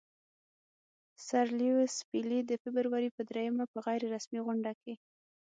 [1.27, 4.93] سر لیویس پیلي د فبرورۍ پر دریمه په غیر رسمي غونډه کې.